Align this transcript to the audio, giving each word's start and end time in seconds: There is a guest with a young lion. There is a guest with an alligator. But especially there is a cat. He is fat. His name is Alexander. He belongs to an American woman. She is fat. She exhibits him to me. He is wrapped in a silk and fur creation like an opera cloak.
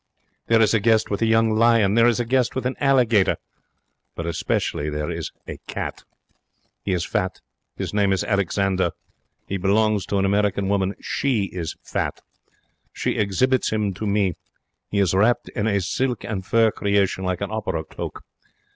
There 0.47 0.63
is 0.63 0.73
a 0.73 0.79
guest 0.79 1.11
with 1.11 1.21
a 1.21 1.27
young 1.27 1.51
lion. 1.51 1.93
There 1.93 2.07
is 2.07 2.19
a 2.19 2.25
guest 2.25 2.55
with 2.55 2.65
an 2.65 2.75
alligator. 2.79 3.37
But 4.15 4.25
especially 4.25 4.89
there 4.89 5.11
is 5.11 5.31
a 5.47 5.57
cat. 5.67 6.05
He 6.81 6.91
is 6.91 7.05
fat. 7.05 7.39
His 7.75 7.93
name 7.93 8.11
is 8.11 8.23
Alexander. 8.23 8.93
He 9.47 9.57
belongs 9.57 10.07
to 10.07 10.17
an 10.17 10.25
American 10.25 10.69
woman. 10.69 10.95
She 11.01 11.51
is 11.53 11.75
fat. 11.83 12.19
She 12.91 13.11
exhibits 13.19 13.69
him 13.71 13.93
to 13.93 14.07
me. 14.07 14.33
He 14.89 14.97
is 14.97 15.13
wrapped 15.13 15.49
in 15.49 15.67
a 15.67 15.79
silk 15.79 16.23
and 16.23 16.43
fur 16.43 16.71
creation 16.71 17.23
like 17.23 17.41
an 17.41 17.51
opera 17.51 17.83
cloak. 17.83 18.23